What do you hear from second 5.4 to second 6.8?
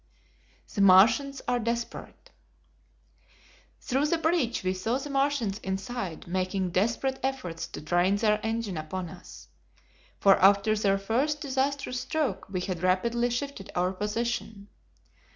inside making